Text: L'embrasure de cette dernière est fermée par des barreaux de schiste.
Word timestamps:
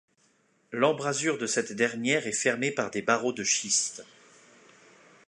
L'embrasure 0.71 1.37
de 1.37 1.45
cette 1.45 1.73
dernière 1.73 2.25
est 2.25 2.31
fermée 2.31 2.71
par 2.71 2.89
des 2.89 3.03
barreaux 3.03 3.33
de 3.33 3.43
schiste. 3.43 4.03